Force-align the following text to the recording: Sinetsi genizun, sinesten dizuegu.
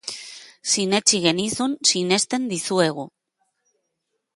Sinetsi 0.75 1.19
genizun, 1.27 1.77
sinesten 1.93 2.51
dizuegu. 2.57 3.11